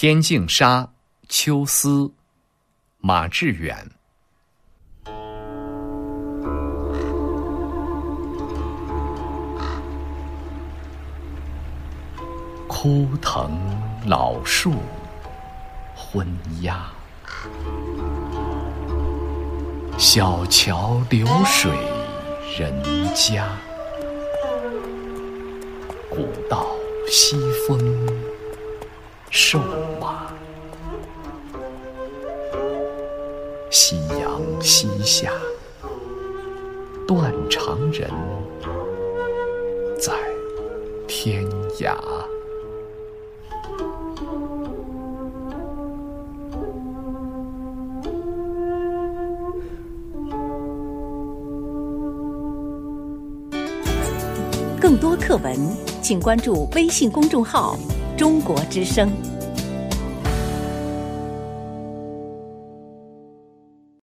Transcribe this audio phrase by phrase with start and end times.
[0.00, 0.90] 天净沙，
[1.28, 2.12] 秋思，
[2.98, 3.76] 马致远。
[12.68, 13.58] 枯藤
[14.06, 14.74] 老树
[15.96, 16.24] 昏
[16.60, 16.86] 鸦，
[19.98, 21.72] 小桥流水
[22.56, 22.72] 人
[23.16, 23.48] 家，
[26.08, 26.68] 古道
[27.08, 27.36] 西
[27.66, 27.76] 风
[29.30, 29.87] 瘦马，
[33.70, 35.30] 夕阳西下，
[37.06, 38.10] 断肠人
[40.00, 40.12] 在
[41.06, 41.44] 天
[41.78, 41.94] 涯。
[54.80, 55.54] 更多课文，
[56.00, 57.76] 请关注微信公众号
[58.16, 59.10] “中国之声”。